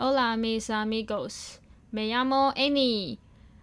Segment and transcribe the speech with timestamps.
[0.00, 1.56] Hola, mis amigos.
[1.90, 3.18] Me llamo Annie.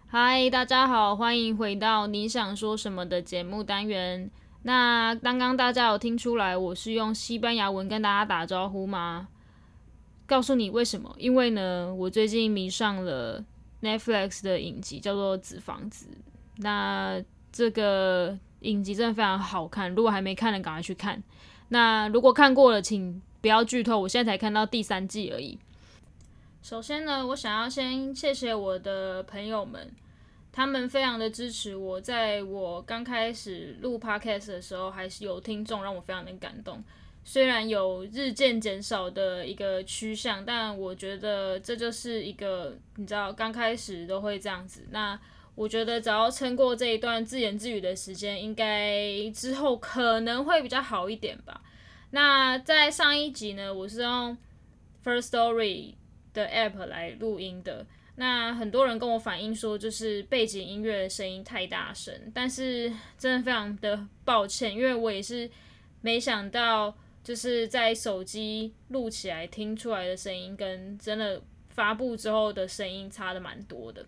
[0.06, 4.30] 嗨，大家好，欢迎回到你想说什么的节目单元。
[4.60, 9.28] 那刚刚大家有听出来我是用西班牙文跟大家打招呼吗？
[10.26, 11.16] 告诉你为什么？
[11.18, 13.42] 因为呢，我最近迷上了
[13.80, 16.06] Netflix 的影集，叫做《纸房子》。
[16.56, 17.18] 那
[17.50, 21.22] 这个影集真的非常好看，如果还没看的，赶快去看。
[21.70, 23.98] 那如果看过了，请不要剧透。
[24.00, 25.58] 我现在才看到第三季而已。
[26.66, 29.88] 首先呢，我想要先谢谢我的朋友们，
[30.50, 32.00] 他们非常的支持我。
[32.00, 36.82] 在我刚开始录 podcast 的时候，还是有听众，让我非常的感动。
[37.22, 44.88] 虽然有日渐减少的一个趋向，但我觉得这就是一个你知道，刚开始都会这样子。
[44.90, 45.16] 那
[45.54, 51.62] 我觉得只要撑过这一段自言自语的时间，应该之后可能会比较好一点吧。
[52.10, 54.36] 那在上一集呢，我是用
[55.04, 55.94] First Story
[56.36, 57.84] 的 app 来录音的。
[58.14, 65.50] 那很多人跟我反映说，就是背景音乐的声音太大声，但是真的非常的抱歉，因为我也是
[66.02, 66.94] 没想到。
[67.26, 74.06] 就是在手机录起来听出来的声音，跟真的发布之后的声音差的蛮多的。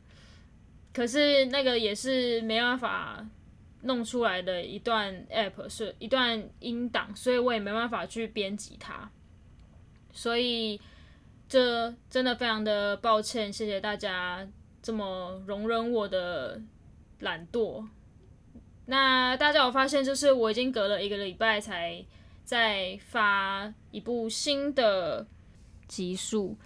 [0.92, 3.26] 可是那个也是没办法
[3.82, 9.10] 弄出来的一段 app 是一段音档，所以我也没办法去编辑它。
[10.12, 10.80] 所以
[11.48, 14.46] 这真的非常的抱歉，谢谢大家
[14.82, 16.60] 这么容忍我的
[17.20, 17.84] 懒惰。
[18.86, 22.04] 那大家有发现，就是我已经隔了一个礼拜才。
[22.48, 25.26] 再发一部新的
[25.86, 26.56] 集数。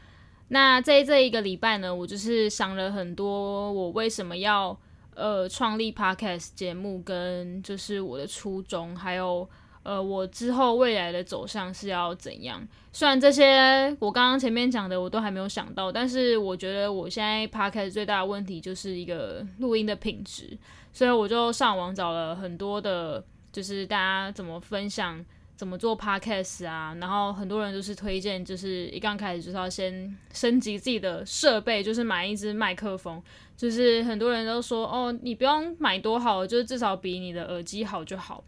[0.47, 4.79] 那在这一个礼拜呢，我就是想了很多，我为什么要
[5.17, 9.51] 呃创立 podcast 节目，跟就是我的初衷，还有
[9.83, 12.67] 呃我之后未来的走向是要怎样。
[12.93, 20.57] 虽然这些我刚刚前面讲的我都还没有想到，但是我觉得我现在 podcast 最大的问题就是一个录音的品质，
[20.93, 25.25] 所以我就上网找了很多的，就是大家怎么分享。
[25.55, 26.97] 怎么做 podcast 啊？
[27.01, 33.23] 然后很多人都是推荐，就是一刚开始就是要先升级自己的设备，就是买一支麦克风。
[33.57, 38.43] 就是很多人都说，哦，你不用买多好，就是至少比你的耳机好就好。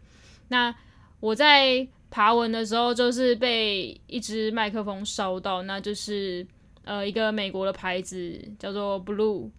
[0.49, 0.75] 那
[1.25, 6.45] 我在爬文的时候，就是被一只麦克风烧到，那就是
[6.83, 9.49] 呃一个美国的牌子叫做 Blue。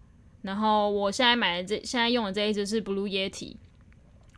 [0.43, 3.57] 然后我现在买的这现在用的这一只是 Blue Yeti。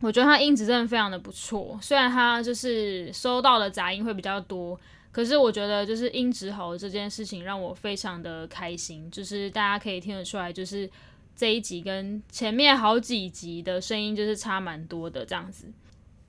[0.00, 4.76] 我觉得它音质真的非常的不错，虽然它就是收到的杂音会比较多，
[5.12, 10.90] 可是我觉得就是音质好这件事情让我非常的开心，就是大家可以听得出来，就是
[11.36, 15.66] 这一集跟前面好几集的声音就是差蛮多的这样子。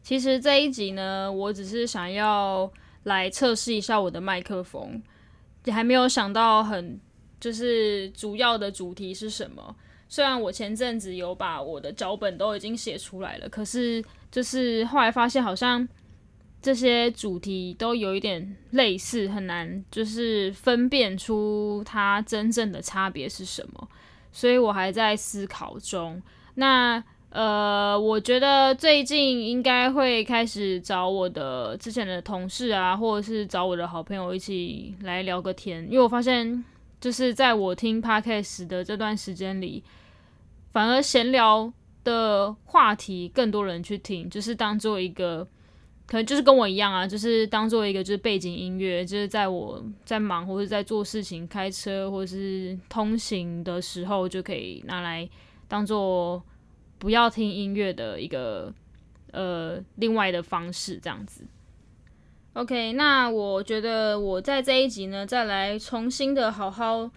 [0.03, 2.71] 其实这一集呢，我只是想要
[3.03, 5.01] 来测试一下我的麦克风，
[5.65, 6.99] 也还没有想到很
[7.39, 9.75] 就是主要的主题是什么。
[10.09, 15.87] 虽然我前阵子有把我的脚本都已经写出来了，可是就是后来发现好像
[16.61, 23.87] 这些主题都有一点类似，很难就是分辨出它真正的差别是什么，
[24.33, 26.21] 所以我还在思考中。
[26.55, 27.01] 那
[27.31, 36.63] 呃，我觉得最近应该会开始找我的之前的同事啊，或者是找我的好朋友一起来聊个天，因为我发现
[36.99, 39.83] 就是在我听 podcast 的这段时间里。
[40.73, 41.69] 反而闲聊
[42.03, 45.45] 的话题更多人去听，就是当做一个，
[46.05, 55.29] 可能就是跟我一样啊，就是当做一个就是背景音乐，就是在我在忙或者在做事情、开车或者是通行的时候，就可以拿来
[55.67, 56.41] 当做
[57.01, 58.71] 不要听音乐的一个
[59.31, 61.43] 呃另外的方式，这样子。
[62.53, 67.09] OK，那我觉得我在这一集呢，再来重新的好好。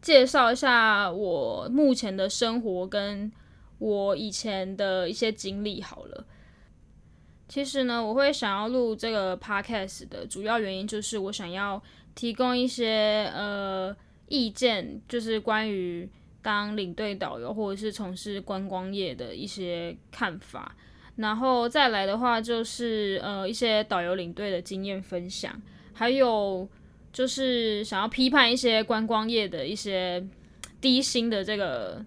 [0.00, 3.30] 介绍一下我目前的生活跟
[3.78, 6.24] 我以前的一些经历好了。
[7.48, 11.82] 其实呢，我会想要录这个 podcast 的主要原因就是我想要
[12.14, 13.94] 提供一些呃
[14.28, 16.08] 意见，就是关于
[16.46, 20.76] 当领队导游或者是从事观光业的一些看法。
[21.16, 25.60] 然后再来的话，就是呃一些导游领队的经验分享，
[25.92, 26.68] 还有。
[27.12, 30.22] 就是想要批判一些观光业的一些
[30.82, 32.04] 低薪的这个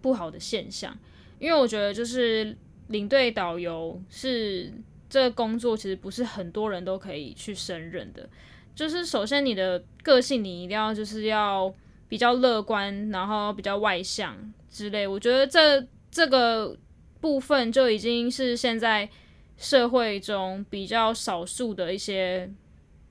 [0.00, 0.96] 不好的现象，
[1.40, 2.56] 因为我觉得就是
[2.86, 4.72] 领队导游是
[5.10, 8.28] 这个工作，其实不是很多人都可以去胜任的。
[8.76, 11.74] 就是首先你的个性，你一定要就是要
[12.08, 14.36] 比较乐观，然后比较外向
[14.70, 15.06] 之类。
[15.06, 16.76] 我觉得这这个
[17.20, 19.08] 部分就已经是现在
[19.56, 22.50] 社会中比较少数的一些。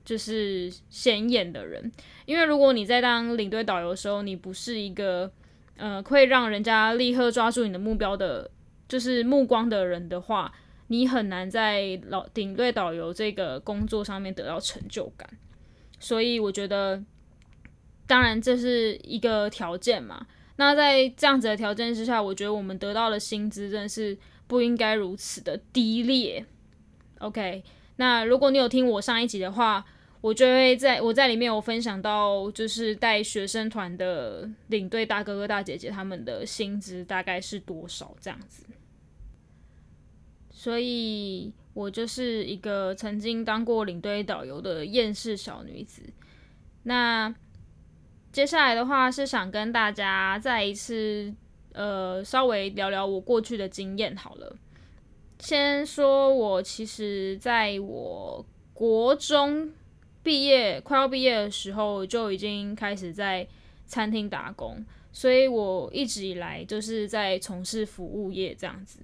[0.06, 1.90] 就是显眼的人，
[2.26, 5.28] 因为如果你在当领队导游的时候，你不是一个
[5.76, 8.48] 呃会让人家立刻抓住你的目标的，
[8.88, 10.52] 就是目光的人的话，
[10.86, 15.28] 你很难在老领队导游这个工作上面得到成就感。
[15.98, 17.02] 所以我觉得，
[18.06, 20.26] 当然这是一个条件嘛。
[20.56, 24.16] 那在这样子的条件之下，我觉得我们得到的薪资真的是
[24.46, 26.44] 不应该如此的低劣。
[27.18, 27.62] OK，
[27.96, 29.84] 那如果你有听我上一集的话。
[30.22, 38.64] 我就会在我在里面有分享到，就是带学生团的领队大哥哥大姐姐他们的薪资大概是多少这样子，
[40.50, 46.02] 所以我就是一个曾经当过领队导游的厌世小女子。
[46.82, 47.32] 那
[48.36, 51.32] 接下来的话是想跟大家再一次
[51.72, 54.54] 呃稍微聊聊我过去的经验好了。
[55.38, 58.44] 先说我其实在我
[58.74, 59.72] 国中。
[60.22, 63.46] 毕业快要毕业的时候，就已经开始在
[63.86, 69.00] 餐厅打工，所以我一直以来就是在从事服务业这样子。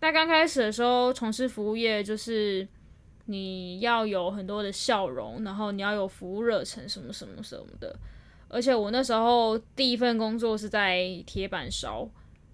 [0.00, 2.66] 那刚开始的时候，从事服务业就是
[3.26, 7.94] 你要有很多的笑容，然后你要有服务热忱，什么什么什么的。
[8.50, 12.06] 而且我那时候第一份工作是在铁板烧。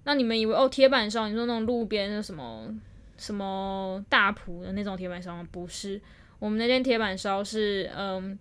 [0.05, 2.73] 那你们以为哦，铁板烧，你说那种路边的什么
[3.17, 5.49] 什么大埔的那种铁板烧吗？
[5.51, 6.01] 不是。
[6.39, 8.39] 我们那间铁板烧是，嗯，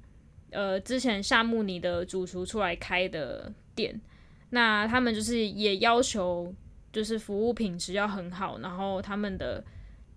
[0.52, 4.00] 呃，之前夏目里的主厨出来开的店，
[4.50, 6.54] 那他们就是也要求，
[6.92, 9.63] 就是服务品质要很好，然后他们的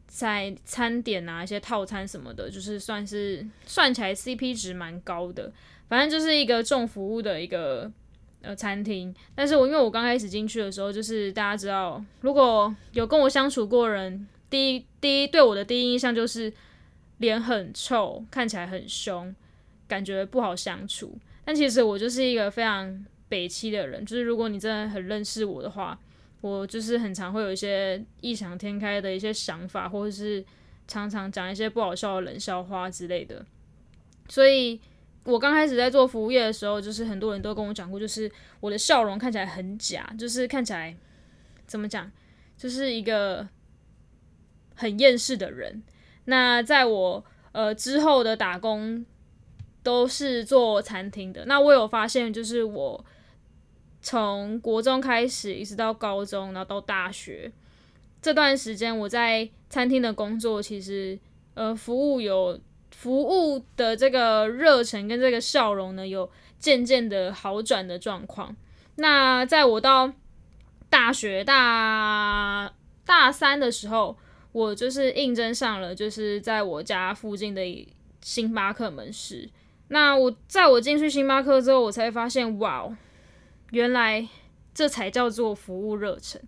[0.06, 5.52] 在餐点啊一些套餐什么的，就是算是算起来 CP 值蛮高的，
[5.88, 7.90] 反正就是一个重服务的一个
[8.42, 9.14] 呃餐厅。
[9.34, 16.52] 但是我因为我刚开始进去的时候，就是大家知道，如果有跟我相处过人，第一第一对我的第一印象就是。
[17.18, 19.34] 脸很臭，看起来很凶，
[19.88, 21.18] 感觉不好相处。
[21.44, 25.98] 但其实我就是一个非常北七的人，就是如果你真的很认识我的话，
[26.42, 30.44] 我就是很常会有一些异想天开的一些想法，或者是
[30.86, 33.44] 常常讲一些不好笑的冷笑话之类的。
[34.28, 34.80] 所以
[35.28, 38.30] 我刚开始在做服务业的时候，就是很多人都跟我讲过，就是
[38.60, 40.96] 我的笑容看起来很假，就是看起来
[41.66, 42.10] 怎么讲，
[42.56, 43.46] 就是一个
[44.74, 45.82] 很厌世的人。
[46.24, 47.22] 那在我
[47.52, 49.04] 呃之后的打工
[49.82, 51.44] 都是做餐厅的。
[51.44, 53.04] 那我有发现，就是我
[54.00, 57.52] 从国中开始一直到高中，然后到大学
[58.22, 61.18] 这段时间，我在餐厅的工作，其实
[61.52, 62.58] 呃服务有
[62.98, 66.28] 服务的这个热忱跟这个笑容呢，有
[66.58, 68.56] 渐渐的好转的状况。
[68.96, 70.12] 那在我到
[70.90, 72.72] 大学大
[73.04, 74.16] 大三的时候。
[74.50, 77.62] 我就是应征上了，就是在我家附近的
[78.22, 79.48] 星巴克门市。
[79.88, 82.90] 那我在我进去星巴克之后，我才发现，哇，
[83.70, 84.26] 原来
[84.72, 86.40] 这才叫做服务热忱，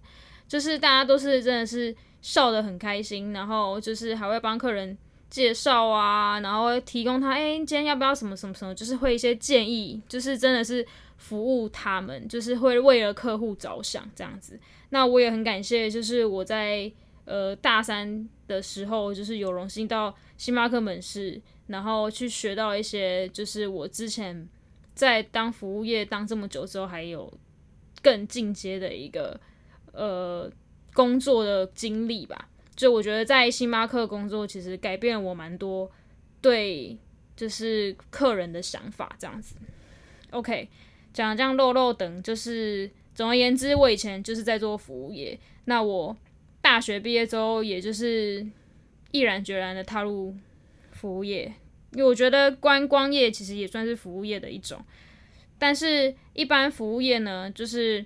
[0.48, 4.96] 就是大家都是真的是笑得很开心，然后就是还会帮客人
[5.30, 10.86] 介绍啊，然后提供他，哎，今天要不要什么什么什么，就是会一些建议，就是真的是
[11.16, 14.60] 服务他们，就是会为了客户着想这样子。
[14.90, 16.92] 那我也很感谢，就是我在。
[17.26, 24.48] 呃，大三的时候，就是有荣幸到星巴克门市，然后去学到一些，就是我之前
[24.94, 27.32] 在当服务业当这么久之后，还有
[28.02, 29.38] 更进阶的一个
[29.92, 30.50] 呃
[30.92, 32.48] 工作的经历吧。
[32.80, 35.90] 就我觉得在星巴克工作，其实改变了我蛮多
[36.40, 36.96] 对
[37.36, 39.54] 就是客人的想法这样子。
[40.30, 40.68] OK，
[41.12, 46.16] 讲这样漏漏等，就是总而言之，我以前就是在做服务业，那我。
[46.62, 48.46] 大学毕业之后，也就是
[49.12, 50.36] 毅然决然的踏入
[50.92, 51.50] 服务业，
[51.92, 54.78] 因为我觉得观光业其实也算是服务业的一种。
[55.58, 58.04] 但是，一般服务业呢，就是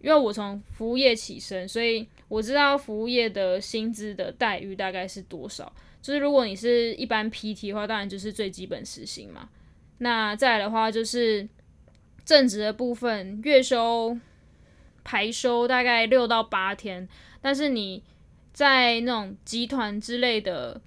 [0.00, 5.72] 因为我从服务业起身，所以我知道服务业的薪资的待遇大概是多少。
[6.02, 9.48] 就是如果你是一般 PT 的话，当然就是最基本时薪嘛。
[9.98, 11.48] 那再来的话，就是
[12.24, 14.16] 正职的部分，月休
[15.02, 17.08] 排休大概六到八天。
[17.40, 18.02] 但是你
[18.52, 20.80] 在那种集团之类的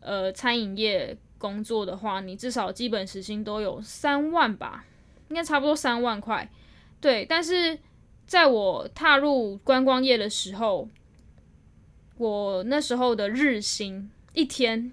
[0.00, 4.84] 呃餐饮业工作的话，你至少基本时薪都有三万吧，
[5.28, 6.50] 应该差不多三万块。
[7.00, 7.78] 对，但是
[8.26, 10.88] 在我踏入观光业的时候，
[12.18, 14.92] 我那时候的日薪一天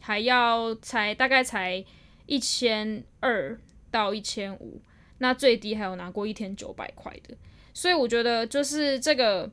[0.00, 1.84] 还要才大概才
[2.26, 3.58] 一千二
[3.90, 4.80] 到一千五，
[5.18, 7.36] 那最低还有拿过一天九百块的，
[7.74, 9.50] 所以我觉得就是这个。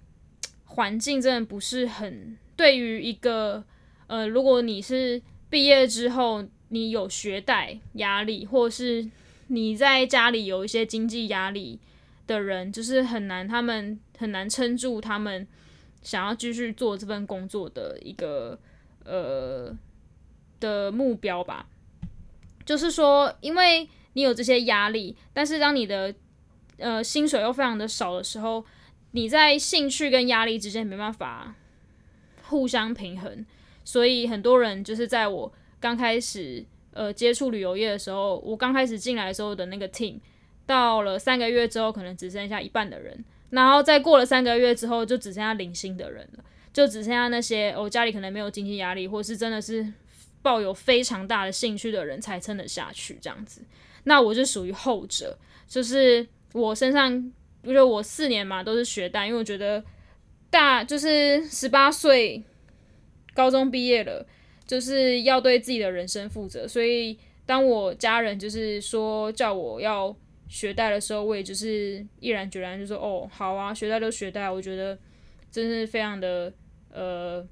[0.66, 3.64] 环境真的不是很对于一个
[4.08, 9.08] 呃，如果你是毕业之后你有学贷压力，或是
[9.50, 11.80] 你在家里有一些经济压力
[12.28, 15.48] 的人，就是很难，他们很难撑住他们
[16.02, 18.60] 想要继续做这份工作的一个
[19.06, 19.76] 呃
[20.60, 21.68] 的目标吧。
[22.66, 26.16] 就是说，因为你有这些压力，但是当你的
[26.78, 28.64] 呃薪水又非常的少的时候，
[29.12, 31.56] 你在兴趣跟压力之间没办法
[32.44, 33.46] 互相平衡，
[33.84, 40.20] 所以很多人就是在我刚开始呃接触旅游业的时候，我刚开始进来的时候的那个 team，
[40.66, 49.94] 到了三个月之后，可能只剩下一半的人，然后再过了三个月之后，就只剩下零星的人了，就只剩下那些我家里可能没有经济压力，或是真的是。
[50.44, 53.62] 抱有非常大的兴趣的人才撑得下去，这样子。
[54.04, 55.38] 那我是属于后者，
[55.70, 59.82] 就是我身上，不就我四年嘛都是学贷，因为我觉得
[60.50, 62.44] 大就是十八岁
[63.34, 64.28] 高中毕业了，
[64.68, 66.68] 就是要对自己的人生负责。
[66.68, 70.14] 所以当我家人就是说叫我要
[70.54, 74.48] 学贷的时候，我也就是毅然决然就说哦，好啊，学贷就学贷。
[74.50, 74.98] 我觉得
[75.50, 76.54] 真是非常的
[76.92, 77.44] 呃。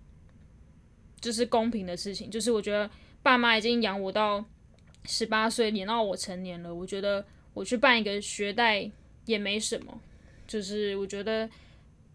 [1.19, 2.89] 就是公平的事情，就是我觉得
[3.21, 4.43] 爸妈已经养我到
[5.05, 8.89] 十八岁，养到我成年了，我觉得我去办一个学贷
[9.25, 10.01] 也没什么，
[10.47, 11.47] 就是我觉得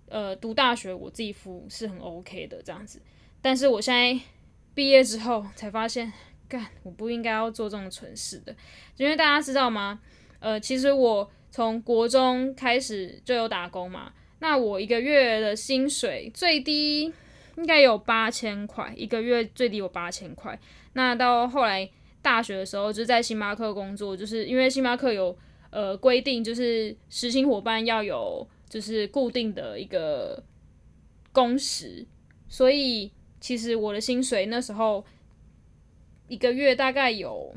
[0.08, 3.00] 呃读大学我自己付是很 OK 的这样子，
[3.40, 4.20] 但是我现在
[4.74, 6.12] 毕业之后才发现，
[6.48, 8.52] 干我不应该要做这种蠢事的，
[8.96, 10.00] 因为大家知道吗？
[10.40, 17.12] 呃，其实我从国中开始就有打工嘛，那我一个月的薪水最低。
[17.58, 20.60] 应该有八千块一个月，最低有八千块。
[20.92, 21.88] 那到后来
[22.20, 25.34] 大学的时候，就在星巴克工作，就是因为星巴克有
[25.70, 30.44] 呃规定，就是实习伙伴要有就是固定的一个
[31.32, 32.06] 工时，
[32.46, 35.02] 所以其实我的薪水那时候
[36.28, 37.54] 一个月大概有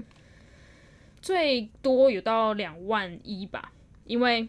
[1.22, 3.72] 最多有到两万一吧，
[4.06, 4.48] 因为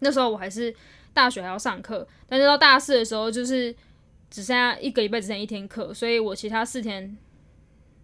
[0.00, 0.74] 那时候我还是
[1.12, 3.74] 大学还要上课，但是到大四的时候就是。
[4.30, 7.16] 只剩下一个礼拜，只剩一天课，所以我其他四天，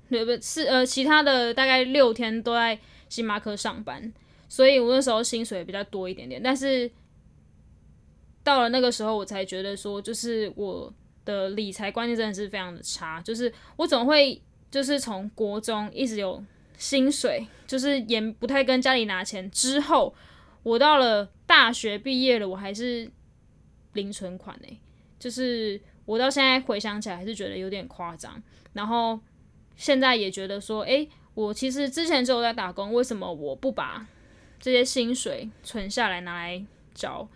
[0.09, 0.33] 对不？
[0.41, 2.79] 是呃，其他的大概六天都在
[3.11, 4.11] 星巴克上班，
[4.49, 6.43] 所以我那时候薪水比较多一点点。
[6.43, 6.91] 但是
[8.43, 10.91] 到了那个时候，我才觉得说，就是我
[11.27, 16.43] 的理财观念真的是非常的差，就是我总会就是从国中一直有
[16.77, 20.15] 薪水，就是也不太跟家里拿钱，之后
[20.63, 23.11] 我到了大学毕业了，我还是
[23.93, 24.81] 零存款呢，
[25.19, 25.81] 就是。
[26.07, 28.43] 我到现在回想起来还是觉得有点夸张，
[28.75, 29.19] 然后
[29.75, 34.07] 现在也觉得说，诶，我其实之前就有在打工，为什么我不把
[34.61, 36.63] 这些薪水存下来拿来
[36.93, 37.27] 交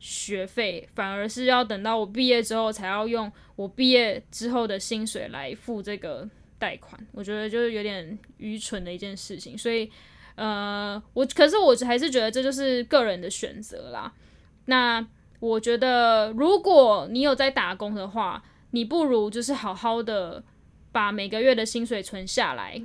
[0.00, 6.26] 学费，反而是要等到我毕业之后才要用我毕业之后的薪水来付这个
[6.64, 6.98] 贷款？
[7.12, 9.56] 我觉得就是有点愚蠢的一件事情。
[9.58, 9.90] 所以，
[10.36, 14.12] 呃，我可是我还是觉得这就是个人的选择啦。
[14.66, 15.06] 那。
[15.40, 20.42] 我觉得，如果你有在打工的话，你不如就是好好的
[20.90, 22.80] 把每个月的薪水存下来，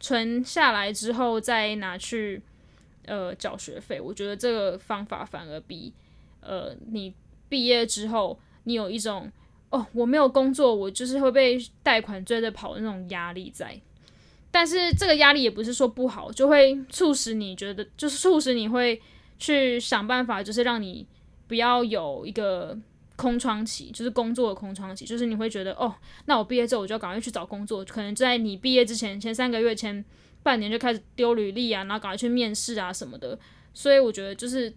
[0.00, 2.42] 存下来之后再拿去
[3.04, 4.00] 呃缴学费。
[4.00, 5.92] 我觉得这个方法反而比
[6.40, 7.14] 呃你
[7.48, 9.30] 毕业之后你有一种
[9.70, 13.80] 哦我没有工作，我就是会被贷款追着跑的那种压力在。
[14.50, 19.00] 但是这个压力也不是说不好，就会促使你觉得，就是促使你会
[19.38, 21.06] 去想办法，就是让你。
[21.48, 22.76] 不要有一个
[23.14, 25.94] 空窗期，就是工作的空窗期，就是你会觉得哦，
[26.24, 30.04] 那我毕业之后我就要赶快去找工作，可能在你毕业之前前三个月、前
[30.42, 33.38] 半年就开始丢履历啊，然后赶快去面试啊什么的。
[33.72, 34.74] 所以我觉得就是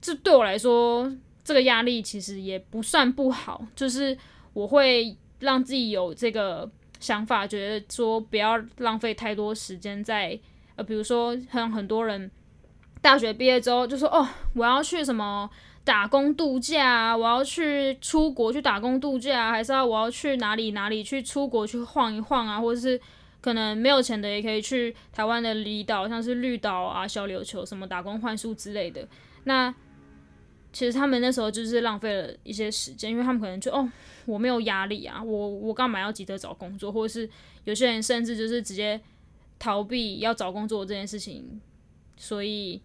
[0.00, 1.12] 这对我来说，
[1.44, 4.16] 这个压力其实也不算不好，就是
[4.52, 10.36] 我会让自己有这个想法，觉得说不要浪费太多时间在
[10.76, 12.30] 呃，比如说像很多人
[13.00, 15.48] 大学毕业之后就说哦，我要去什么。
[15.86, 22.58] 打工度假，我要去出国去打工度假，还是要我要去哪里哪里去出国去晃一晃啊？
[22.58, 22.98] 或者是
[23.42, 29.06] 可能没有钱的也可以去台湾的离岛，像是绿岛啊、小琉球什么打工换宿之类的。
[29.44, 29.74] 那
[30.74, 33.90] 其实他们那时候就是浪费了一些时间，因为他们可能就哦，
[34.26, 36.92] 我没有压力啊，我我干嘛要急着找工作？
[36.92, 37.26] 或者是
[37.64, 39.00] 有些人甚至就是直接
[39.58, 41.62] 逃避要找工作这件事情，
[42.18, 42.82] 所以。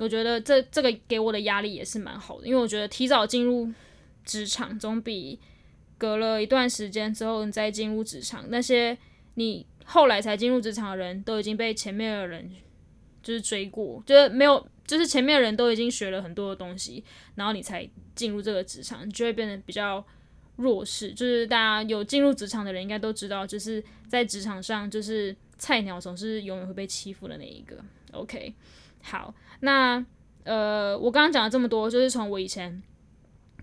[0.00, 3.68] 我觉得这这个给我的压力也是蛮好的，因为我觉得提早进入
[4.24, 5.36] 职场总比
[5.98, 8.96] 隔了一段时间之后你再进入职场，那些
[9.34, 12.48] 你后来才进入职场的人都已经被前面的人
[13.24, 17.04] 就是追过，就是没有，就是前面的人都已经学了很多的东西，
[17.34, 20.02] 然后你才进入这个职场，你就会变得比较
[20.56, 21.12] 弱势。
[21.12, 27.76] 就是大家有进入职场的人应该都知道，就是在职场上就是菜鸟总是永远会被欺负的那一个。
[28.12, 28.54] OK，
[29.02, 30.02] 好，那
[30.44, 32.82] 呃，我刚刚讲了这么多，就是从我以前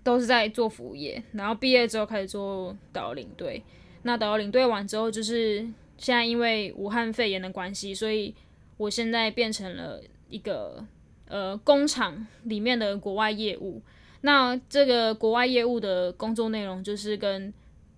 [0.04, 3.60] 都是在做服务业，然后毕业之后开始做导游领队。
[4.02, 5.58] 那导游领队完之后，就是
[5.98, 8.32] 现在因为武汉肺炎的关系，所以
[8.76, 10.86] 我现在变成了一个
[11.28, 13.82] 呃工厂里面的国外业务。
[14.22, 17.52] 那这个国外业务的工作内容就是跟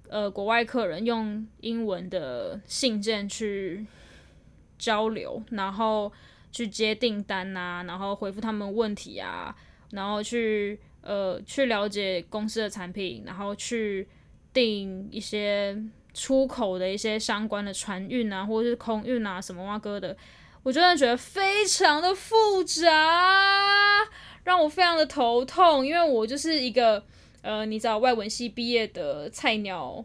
[0.08, 3.86] 呃国外客人用英文的信件去
[4.78, 6.12] 交流，然后
[6.52, 9.54] 去接订单啊，然后回复他们问题啊，
[9.92, 14.08] 然后去呃去了解公司的产品，然后去
[14.52, 15.76] 订一些。
[16.14, 20.16] 出口的一些相关的船运啊，或者是空运啊，什么哇哥的，
[20.68, 24.06] 我真的觉得非常的复杂，
[24.44, 25.86] 让我非常的头痛。
[25.86, 27.02] 因为我就是一个
[27.40, 30.04] 呃，你知道外文系毕业的菜鸟，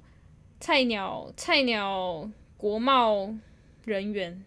[0.61, 3.35] 菜鸟菜鸟国贸
[3.83, 4.41] 人员，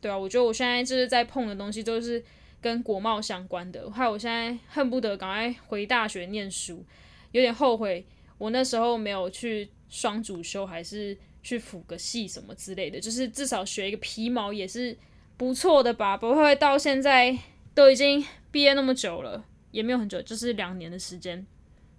[0.00, 2.20] 对啊，我觉得我现在就是在碰的东西都是
[2.60, 6.84] 跟国贸相关的，害我现在恨不得赶快回大学念书，
[7.30, 8.04] 有点后悔
[8.38, 9.70] 我那时候没有去。
[9.92, 14.96] 双主修还是去辅个系什么之类的，就是至少学一个皮毛也是
[15.40, 16.18] 不错的吧。
[16.18, 17.34] 不会到现在
[17.74, 21.46] 都已经毕业那么久了，也没有很久，就是两年的时间，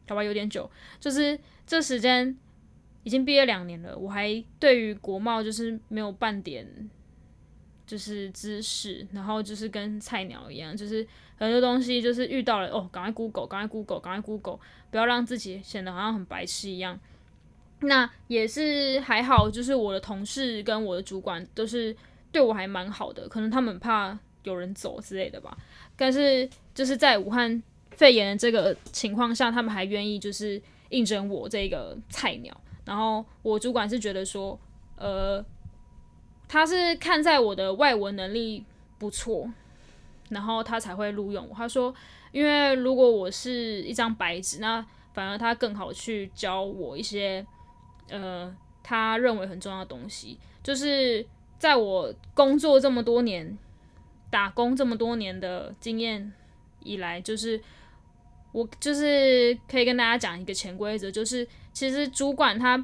[0.07, 0.69] 好吧，有点久。
[0.99, 2.37] 就是这时间
[3.01, 6.67] 已经毕业两年了，我还对于国贸就是没有半点
[7.87, 11.07] 就是知识，然后就是跟菜鸟一样，就是
[11.37, 14.59] 很多东西就是遇到了哦，赶快 Google，赶快 Google，赶快 Google，
[14.91, 16.99] 不要让自己显得好像很白痴一样。
[17.79, 21.95] 那也是还好，就是我的同事跟我的主管都是
[22.31, 25.57] 对我还蛮好的，可能他们怕有人走之类的吧。
[25.95, 27.61] 但是就是在武汉
[27.91, 32.55] 肺炎的这个情况下，他们还愿意就是应征我这个菜鸟。
[32.85, 34.59] 然后我主管是觉得说，
[34.95, 35.43] 呃，
[36.47, 38.63] 他是看在我的外文能力
[38.97, 39.51] 不错，
[40.29, 41.55] 然后他才会录用我。
[41.55, 41.93] 他说，
[42.31, 47.45] 因为如果我是一张白纸，那反而他更好去教我一些。
[48.09, 51.25] 呃，他认为很重要的东西，就是
[51.61, 53.55] 在我工作这么多年、
[54.31, 56.33] 打工这么多年的经验
[56.79, 57.61] 以来，就是
[58.51, 62.83] 我就是可以跟大家讲一个潜规则，就是其实主管他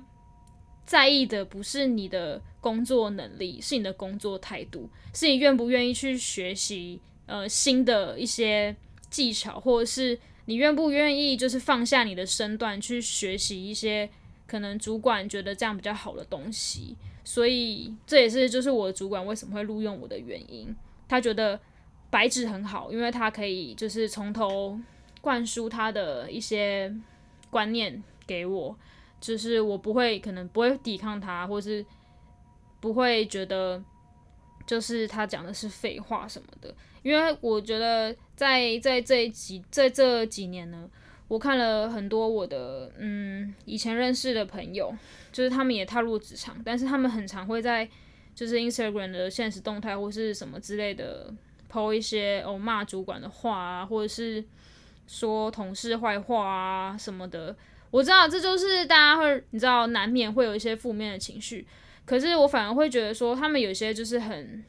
[0.85, 8.75] 在意的不是你的工作能力，是你的工作态度，是你愿不愿意去学习呃新的一些
[9.09, 14.07] 技巧，或者是你愿不愿意就是放下你的身段去学习一些。
[14.45, 16.95] 可能主管觉得这样比较好的东西，
[17.27, 20.73] 所以这也是就是我的主管为什么会录用我的原因。
[21.09, 21.59] 他觉得
[22.09, 24.79] 白纸很好，因为他可以就是从头
[25.19, 26.89] 灌输他的一些
[27.49, 28.73] 观念给我，
[29.19, 31.85] 就是我不会可能不会抵抗他，或是
[32.79, 33.83] 不会觉得
[34.65, 36.73] 就是他讲的是废话什么的。
[37.03, 40.89] 因为我觉得在在这几在这几年呢。
[41.27, 44.95] 我看了很多我的嗯以前认识的朋友，
[45.31, 47.87] 就是他们也踏入职场，但是他们很常会在
[48.33, 51.33] 就是 Instagram 的现实动态或是什么之类的
[51.67, 54.43] 抛一些哦骂主管的话啊，或者是
[55.05, 57.55] 说同事坏话啊什么的。
[57.91, 61.65] 我知道这就是大家会你知道难免会有一些负面的情绪，
[62.05, 64.63] 可是我反而会觉得说他们有些就是很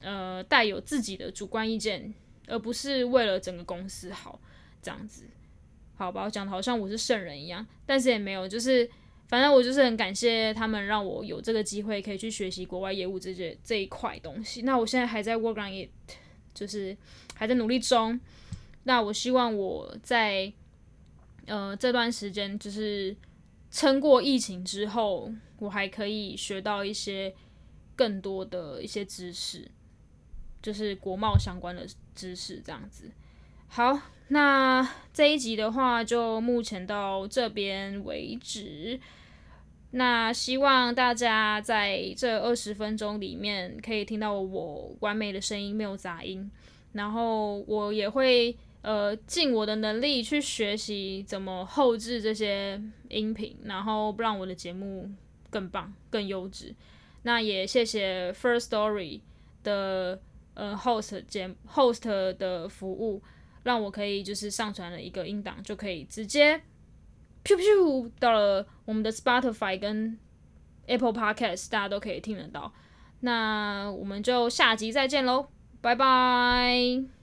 [0.00, 2.12] 呃带有自己的主观意见，
[2.46, 4.40] 而不是为了整个公司好
[4.82, 5.24] 这样子。
[5.98, 8.88] 好吧，讲的好像我是圣人一样，但是也没有，就是
[9.26, 14.62] 反正我就是很感谢他们让我有这个机会可以去学习国外业务这些这一块东西。
[14.62, 15.90] 那我现在还在 work on it，
[16.54, 16.96] 就是
[17.34, 18.18] 还在努力中。
[18.84, 20.52] 那我希望我在
[21.46, 23.14] 呃这段时间就是
[23.72, 27.34] 撑过疫情之后，我还可以学到一些
[27.96, 29.68] 更多的一些知识，
[30.62, 31.84] 就是国贸相关的
[32.14, 33.10] 知识这样子。
[33.68, 34.00] 好。
[34.30, 39.00] 那这一集的话，就目前到这边为止。
[39.92, 46.50] 那希望大家在这二十分钟里面可以听到我完美的声音，没有杂音。
[46.92, 52.78] 然后我也会呃尽我的能力去学习怎么后置这些
[53.08, 55.10] 音频，然后让我的节目
[55.48, 56.74] 更棒、更优质。
[57.22, 59.20] 那也谢谢 First Story
[59.62, 60.20] 的
[60.52, 63.22] 呃 host 节 host 的服务。
[63.68, 66.56] 让我可以就是上传了一个音档，就可以直接
[67.44, 70.18] 噗噗到了我们的 Spotify 跟
[70.86, 72.72] Apple Podcast，大家都可以听得到。
[73.20, 75.48] 那我们就下集再见喽，
[75.82, 77.17] 拜拜。